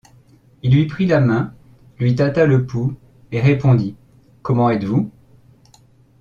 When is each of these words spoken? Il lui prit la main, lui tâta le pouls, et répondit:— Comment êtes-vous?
Il 0.63 0.73
lui 0.73 0.87
prit 0.87 1.05
la 1.05 1.19
main, 1.19 1.53
lui 1.99 2.15
tâta 2.15 2.47
le 2.47 2.65
pouls, 2.65 2.95
et 3.31 3.39
répondit:— 3.39 3.95
Comment 4.41 4.71
êtes-vous? 4.71 5.11